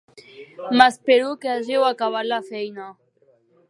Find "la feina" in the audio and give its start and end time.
2.35-2.93